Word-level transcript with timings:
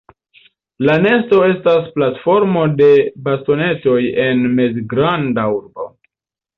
La 0.87 0.95
nesto 1.03 1.41
estas 1.49 1.91
platformo 1.99 2.65
de 2.81 2.89
bastonetoj 3.29 4.01
en 4.27 4.45
mezgranda 4.59 5.49
arbo. 5.57 5.93